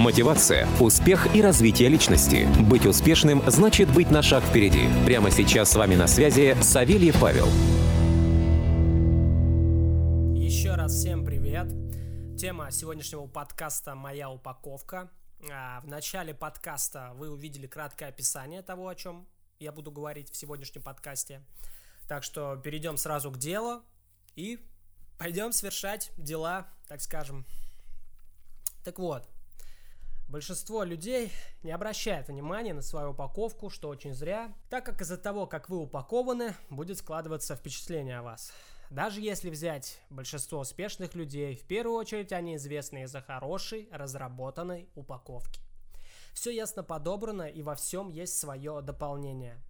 [0.00, 2.48] Мотивация, успех и развитие личности.
[2.70, 4.88] Быть успешным значит быть на шаг впереди.
[5.04, 7.44] Прямо сейчас с вами на связи Савельев Павел.
[10.34, 11.68] Еще раз всем привет.
[12.38, 15.10] Тема сегодняшнего подкаста «Моя упаковка».
[15.52, 19.28] А, в начале подкаста вы увидели краткое описание того, о чем
[19.58, 21.42] я буду говорить в сегодняшнем подкасте.
[22.08, 23.82] Так что перейдем сразу к делу
[24.34, 24.66] и
[25.18, 27.44] пойдем совершать дела, так скажем.
[28.82, 29.28] Так вот,
[30.30, 31.32] Большинство людей
[31.64, 35.78] не обращает внимания на свою упаковку, что очень зря, так как из-за того, как вы
[35.78, 38.52] упакованы, будет складываться впечатление о вас.
[38.90, 45.60] Даже если взять большинство успешных людей, в первую очередь они известны из-за хорошей, разработанной упаковки.
[46.32, 49.60] Все ясно подобрано и во всем есть свое дополнение.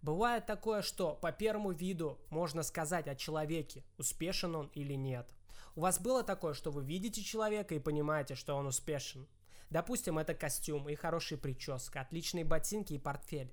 [0.00, 5.32] Бывает такое, что по первому виду можно сказать о человеке, успешен он или нет.
[5.76, 9.28] У вас было такое, что вы видите человека и понимаете, что он успешен?
[9.72, 13.50] Допустим, это костюм и хорошая прическа, отличные ботинки и портфель.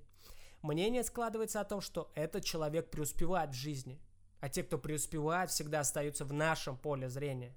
[0.62, 4.02] Мнение складывается о том, что этот человек преуспевает в жизни,
[4.42, 7.56] а те, кто преуспевает, всегда остаются в нашем поле зрения.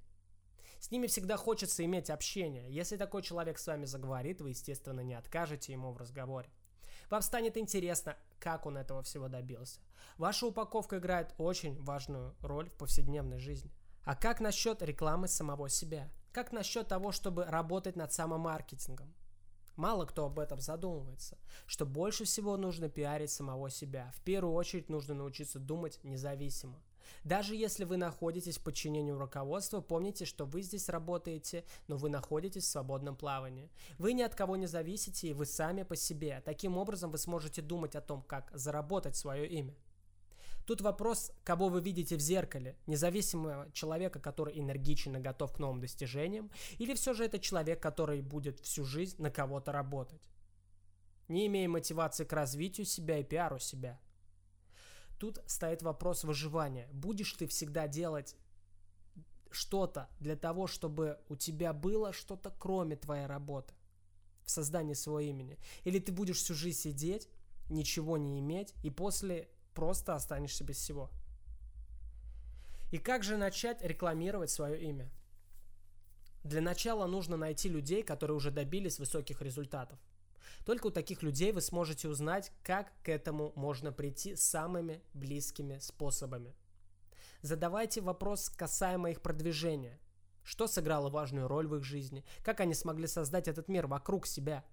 [0.79, 2.71] С ними всегда хочется иметь общение.
[2.71, 6.49] Если такой человек с вами заговорит, вы, естественно, не откажете ему в разговоре.
[7.11, 9.81] Вам станет интересно, как он этого всего добился.
[10.19, 13.73] Ваша упаковка играет очень важную роль в повседневной жизни.
[14.05, 16.13] А как насчет рекламы самого себя?
[16.33, 19.13] Как насчет того, чтобы работать над самомаркетингом?
[19.77, 24.13] Мало кто об этом задумывается, что больше всего нужно пиарить самого себя.
[24.17, 26.83] В первую очередь нужно научиться думать независимо.
[27.25, 32.65] Даже если вы находитесь в подчинении руководства, помните, что вы здесь работаете, но вы находитесь
[32.65, 33.71] в свободном плавании.
[33.99, 36.43] Вы ни от кого не зависите, и вы сами по себе.
[36.45, 39.75] Таким образом, вы сможете думать о том, как заработать свое имя.
[40.67, 45.81] Тут вопрос, кого вы видите в зеркале, независимого человека, который энергичен и готов к новым
[45.81, 50.31] достижениям, или все же это человек, который будет всю жизнь на кого-то работать,
[51.29, 54.01] не имея мотивации к развитию себя и пиару себя.
[55.19, 56.89] Тут стоит вопрос выживания.
[56.93, 58.37] Будешь ты всегда делать
[59.51, 63.75] что-то для того, чтобы у тебя было что-то кроме твоей работы
[64.45, 65.59] в создании своего имени?
[65.85, 67.29] Или ты будешь всю жизнь сидеть,
[67.69, 71.11] ничего не иметь, и после просто останешься без всего.
[72.91, 75.11] И как же начать рекламировать свое имя?
[76.45, 79.99] Для начала нужно найти людей, которые уже добились высоких результатов.
[80.65, 86.55] Только у таких людей вы сможете узнать, как к этому можно прийти самыми близкими способами.
[87.41, 89.99] Задавайте вопрос касаемо их продвижения.
[90.45, 92.25] Что сыграло важную роль в их жизни?
[92.45, 94.65] Как они смогли создать этот мир вокруг себя?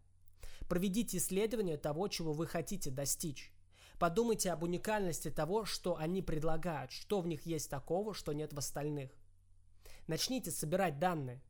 [0.68, 3.52] Проведите исследование того, чего вы хотите достичь.
[4.00, 8.58] Подумайте об уникальности того, что они предлагают, что в них есть такого, что нет в
[8.58, 9.12] остальных.
[10.08, 11.42] Начните собирать данные.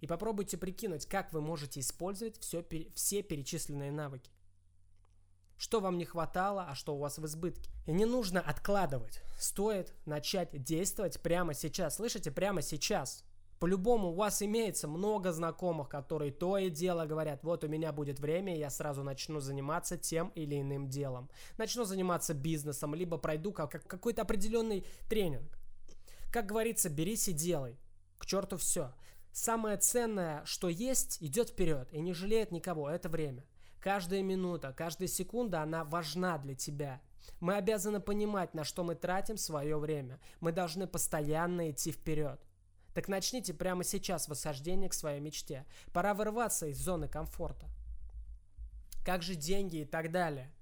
[0.00, 2.64] И попробуйте прикинуть, как вы можете использовать все,
[2.94, 4.30] все перечисленные навыки.
[5.56, 7.68] Что вам не хватало, а что у вас в избытке.
[7.86, 9.20] И не нужно откладывать.
[9.36, 11.96] Стоит начать действовать прямо сейчас.
[11.96, 13.24] Слышите, прямо сейчас.
[13.58, 18.20] По-любому у вас имеется много знакомых, которые то и дело говорят, вот у меня будет
[18.20, 21.28] время, я сразу начну заниматься тем или иным делом.
[21.56, 25.58] Начну заниматься бизнесом, либо пройду как какой-то определенный тренинг.
[26.32, 27.78] Как говорится, берись и делай.
[28.18, 28.92] К черту все.
[29.32, 32.88] Самое ценное, что есть, идет вперед и не жалеет никого.
[32.88, 33.44] Это время.
[33.80, 37.00] Каждая минута, каждая секунда, она важна для тебя.
[37.40, 40.20] Мы обязаны понимать, на что мы тратим свое время.
[40.40, 42.40] Мы должны постоянно идти вперед.
[42.94, 45.66] Так начните прямо сейчас восхождение к своей мечте.
[45.92, 47.66] Пора вырваться из зоны комфорта.
[49.04, 50.52] Как же деньги и так далее?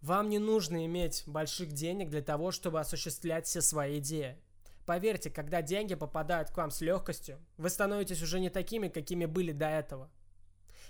[0.00, 4.36] Вам не нужно иметь больших денег для того, чтобы осуществлять все свои идеи.
[4.84, 9.50] Поверьте, когда деньги попадают к вам с легкостью, вы становитесь уже не такими, какими были
[9.52, 10.10] до этого.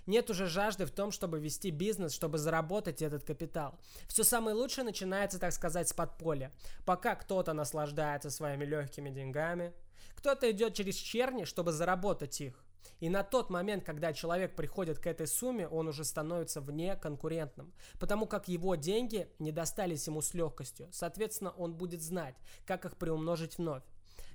[0.07, 3.79] Нет уже жажды в том, чтобы вести бизнес, чтобы заработать этот капитал.
[4.09, 6.53] Все самое лучшее начинается, так сказать, с подполья.
[6.85, 9.73] Пока кто-то наслаждается своими легкими деньгами,
[10.15, 12.63] кто-то идет через черни, чтобы заработать их.
[13.01, 17.75] И на тот момент, когда человек приходит к этой сумме, он уже становится вне конкурентным,
[17.99, 20.89] потому как его деньги не достались ему с легкостью.
[20.93, 23.83] Соответственно, он будет знать, как их приумножить вновь.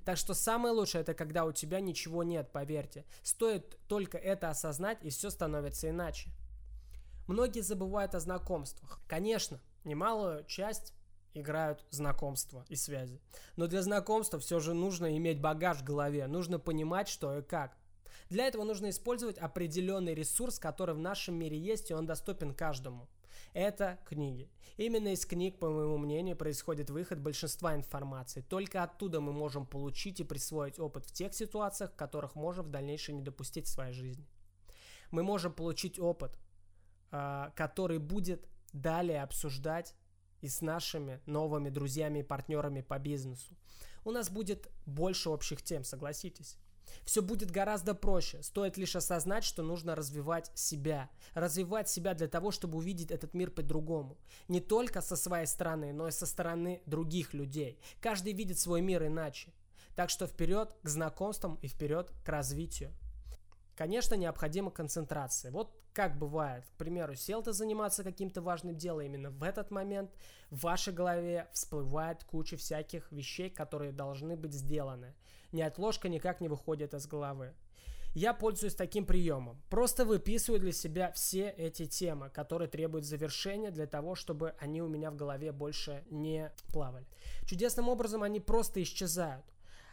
[0.04, 3.04] Так что самое лучшее это когда у тебя ничего нет, поверьте.
[3.22, 6.30] Стоит только это осознать и все становится иначе.
[7.28, 9.00] Многие забывают о знакомствах.
[9.06, 10.92] Конечно, немалую часть
[11.34, 13.20] играют знакомства и связи.
[13.56, 17.76] Но для знакомства все же нужно иметь багаж в голове, нужно понимать, что и как.
[18.30, 23.08] Для этого нужно использовать определенный ресурс, который в нашем мире есть, и он доступен каждому.
[23.52, 24.50] Это книги.
[24.76, 28.40] Именно из книг, по моему мнению, происходит выход большинства информации.
[28.40, 33.16] Только оттуда мы можем получить и присвоить опыт в тех ситуациях, которых можем в дальнейшем
[33.16, 34.26] не допустить в своей жизни.
[35.10, 36.38] Мы можем получить опыт,
[37.10, 39.94] а, который будет далее обсуждать
[40.40, 43.54] и с нашими новыми друзьями и партнерами по бизнесу.
[44.04, 46.56] У нас будет больше общих тем, согласитесь.
[47.04, 48.42] Все будет гораздо проще.
[48.42, 51.10] Стоит лишь осознать, что нужно развивать себя.
[51.34, 54.18] Развивать себя для того, чтобы увидеть этот мир по-другому.
[54.48, 57.78] Не только со своей стороны, но и со стороны других людей.
[58.00, 59.52] Каждый видит свой мир иначе.
[59.96, 62.92] Так что вперед к знакомствам и вперед к развитию.
[63.76, 65.50] Конечно, необходима концентрация.
[65.50, 70.10] Вот как бывает, к примеру, сел ты заниматься каким-то важным делом, именно в этот момент
[70.50, 75.14] в вашей голове всплывает куча всяких вещей, которые должны быть сделаны.
[75.52, 77.54] Ни отложка никак не выходит из головы.
[78.14, 79.62] Я пользуюсь таким приемом.
[79.70, 84.88] Просто выписываю для себя все эти темы, которые требуют завершения для того, чтобы они у
[84.88, 87.06] меня в голове больше не плавали.
[87.46, 89.46] Чудесным образом они просто исчезают.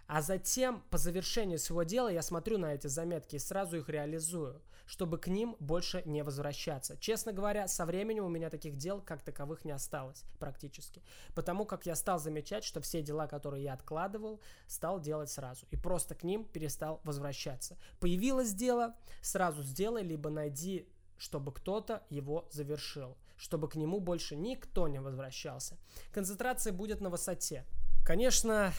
[0.05, 4.61] А затем, по завершению своего дела, я смотрю на эти заметки и сразу их реализую,
[4.89, 6.97] чтобы к ним больше не возвращаться.
[6.97, 11.03] Честно говоря, со временем у меня таких дел как таковых не осталось практически.
[11.35, 15.67] Потому как я стал замечать, что все дела, которые я откладывал, стал делать сразу.
[15.69, 17.77] И просто к ним перестал возвращаться.
[17.99, 24.87] Появилось дело, сразу сделай, либо найди чтобы кто-то его завершил, чтобы к нему больше никто
[24.87, 25.77] не возвращался.
[26.13, 27.65] Концентрация будет на высоте.
[28.05, 28.71] Конечно,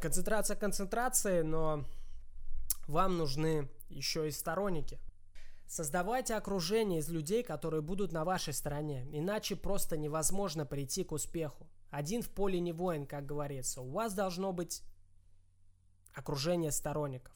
[0.00, 1.84] Концентрация концентрации, но
[2.86, 4.98] вам нужны еще и сторонники.
[5.66, 11.66] Создавайте окружение из людей, которые будут на вашей стороне, иначе просто невозможно прийти к успеху.
[11.90, 13.80] Один в поле не воин, как говорится.
[13.80, 14.82] У вас должно быть
[16.14, 17.34] окружение сторонников.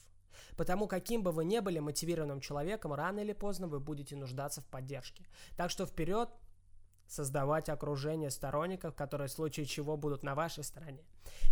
[0.56, 4.66] Потому каким бы вы ни были мотивированным человеком, рано или поздно вы будете нуждаться в
[4.66, 5.26] поддержке.
[5.56, 6.30] Так что вперед,
[7.08, 11.02] создавать окружение сторонников, которые в случае чего будут на вашей стороне.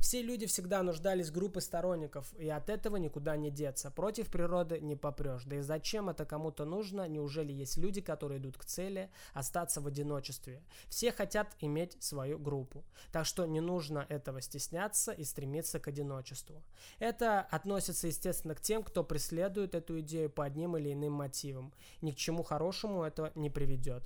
[0.01, 3.91] Все люди всегда нуждались в группе сторонников, и от этого никуда не деться.
[3.91, 5.45] Против природы не попрешь.
[5.45, 7.09] Да и зачем это кому-то нужно?
[7.09, 10.63] Неужели есть люди, которые идут к цели остаться в одиночестве?
[10.89, 12.85] Все хотят иметь свою группу.
[13.13, 16.63] Так что не нужно этого стесняться и стремиться к одиночеству.
[16.99, 21.73] Это относится, естественно, к тем, кто преследует эту идею по одним или иным мотивам.
[22.03, 24.05] Ни к чему хорошему это не приведет.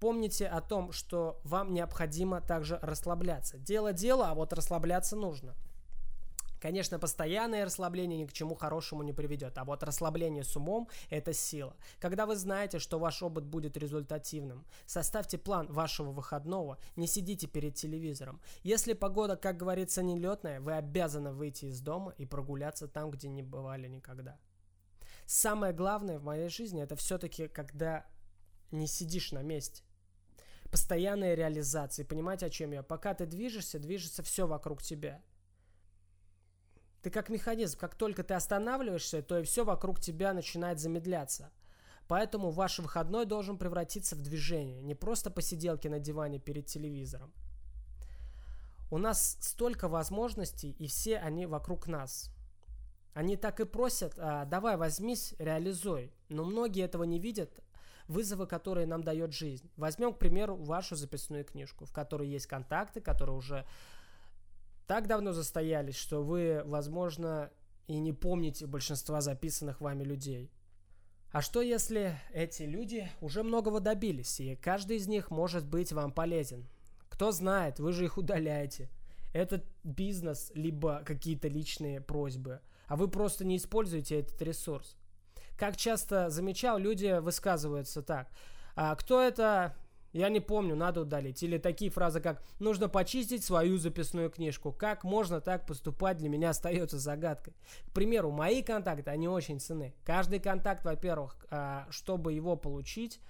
[0.00, 3.58] Помните о том, что вам необходимо также расслабляться.
[3.58, 5.54] Дело дело, а вот расслабляться нужно.
[6.58, 11.34] Конечно, постоянное расслабление ни к чему хорошему не приведет, а вот расслабление с умом– это
[11.34, 11.76] сила.
[11.98, 17.74] Когда вы знаете, что ваш опыт будет результативным, составьте план вашего выходного, не сидите перед
[17.74, 18.40] телевизором.
[18.62, 23.42] Если погода, как говорится, нелетная, вы обязаны выйти из дома и прогуляться там, где не
[23.42, 24.38] бывали никогда.
[25.26, 28.06] Самое главное в моей жизни– это все-таки, когда
[28.70, 29.82] не сидишь на месте
[30.70, 32.04] постоянной реализации.
[32.04, 32.82] Понимаете, о чем я?
[32.82, 35.22] Пока ты движешься, движется все вокруг тебя.
[37.02, 41.50] Ты как механизм, как только ты останавливаешься, то и все вокруг тебя начинает замедляться.
[42.08, 47.32] Поэтому ваш выходной должен превратиться в движение, не просто посиделки на диване перед телевизором.
[48.90, 52.30] У нас столько возможностей, и все они вокруг нас.
[53.14, 56.12] Они так и просят, а, давай возьмись, реализуй.
[56.28, 57.60] Но многие этого не видят,
[58.10, 59.70] вызовы, которые нам дает жизнь.
[59.76, 63.64] Возьмем, к примеру, вашу записную книжку, в которой есть контакты, которые уже
[64.86, 67.50] так давно застоялись, что вы, возможно,
[67.86, 70.50] и не помните большинства записанных вами людей.
[71.30, 76.10] А что если эти люди уже многого добились, и каждый из них может быть вам
[76.10, 76.68] полезен?
[77.08, 78.90] Кто знает, вы же их удаляете.
[79.32, 84.96] Этот бизнес, либо какие-то личные просьбы, а вы просто не используете этот ресурс.
[85.60, 88.28] Как часто замечал, люди высказываются так.
[88.76, 89.76] А кто это?
[90.14, 91.42] Я не помню, надо удалить.
[91.42, 94.72] Или такие фразы, как «нужно почистить свою записную книжку».
[94.72, 97.52] Как можно так поступать, для меня остается загадкой.
[97.88, 99.92] К примеру, мои контакты, они очень ценны.
[100.02, 103.20] Каждый контакт, во-первых, а, чтобы его получить,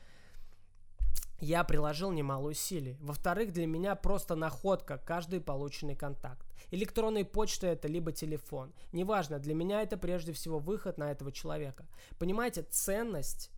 [1.41, 2.97] я приложил немало усилий.
[3.01, 6.47] Во-вторых, для меня просто находка каждый полученный контакт.
[6.71, 8.73] Электронная почта это либо телефон.
[8.93, 11.87] Неважно, для меня это прежде всего выход на этого человека.
[12.19, 13.51] Понимаете, ценность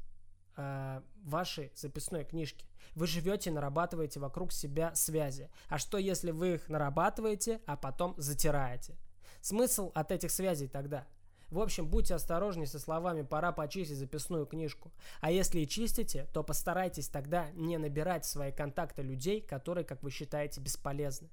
[0.56, 2.66] э, вашей записной книжки.
[2.94, 5.50] Вы живете, нарабатываете вокруг себя связи.
[5.68, 8.96] А что если вы их нарабатываете, а потом затираете?
[9.40, 11.06] Смысл от этих связей тогда–
[11.52, 14.90] в общем, будьте осторожнее со словами «пора почистить записную книжку».
[15.21, 20.02] А если и чистите, то постарайтесь тогда не набирать в свои контакты людей, которые, как
[20.02, 21.28] вы считаете, бесполезны.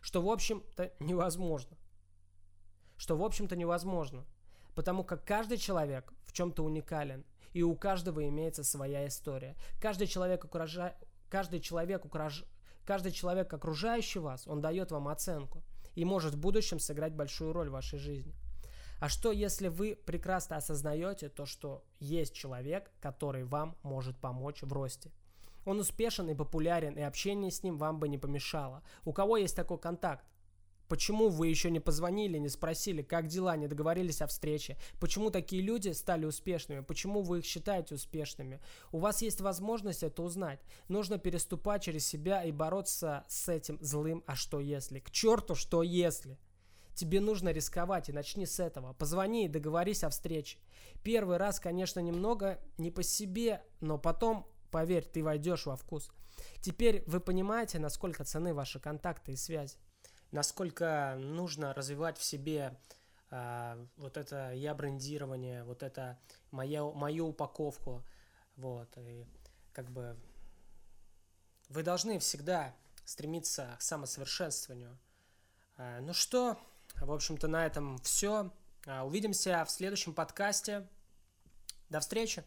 [0.00, 1.76] Что, в общем-то, невозможно.
[2.96, 4.24] Что, в общем-то, невозможно.
[4.76, 7.24] Потому как каждый человек в чем-то уникален.
[7.52, 9.56] И у каждого имеется своя история.
[9.82, 10.94] Каждый человек, окружа...
[11.28, 12.44] каждый человек, окруж...
[12.86, 15.64] каждый человек окружающий вас, он дает вам оценку
[15.96, 18.32] и может в будущем сыграть большую роль в вашей жизни.
[19.00, 24.70] А что, если вы прекрасно осознаете то, что есть человек, который вам может помочь в
[24.74, 25.10] росте?
[25.64, 28.82] Он успешен и популярен, и общение с ним вам бы не помешало.
[29.06, 30.26] У кого есть такой контакт?
[30.86, 34.76] Почему вы еще не позвонили, не спросили, как дела, не договорились о встрече?
[34.98, 36.80] Почему такие люди стали успешными?
[36.80, 38.60] Почему вы их считаете успешными?
[38.92, 40.60] У вас есть возможность это узнать.
[40.88, 44.98] Нужно переступать через себя и бороться с этим злым «а что если?».
[44.98, 46.38] К черту, что если?
[46.94, 48.92] Тебе нужно рисковать и начни с этого.
[48.94, 50.58] Позвони и договорись о встрече.
[51.02, 56.10] Первый раз, конечно, немного не по себе, но потом, поверь, ты войдешь во вкус.
[56.60, 59.76] Теперь вы понимаете, насколько цены ваши контакты и связи
[60.32, 62.78] насколько нужно развивать в себе
[63.30, 66.18] э, вот это я брендирование, вот это
[66.50, 68.04] моя, мою упаковку,
[68.56, 69.26] вот, и
[69.72, 70.16] как бы
[71.68, 74.98] вы должны всегда стремиться к самосовершенствованию.
[75.76, 76.58] Э, ну что,
[77.00, 78.52] в общем-то, на этом все.
[78.86, 80.88] Увидимся в следующем подкасте.
[81.88, 82.44] До встречи!